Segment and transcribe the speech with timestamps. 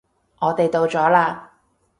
[0.39, 1.39] 我哋到咗喇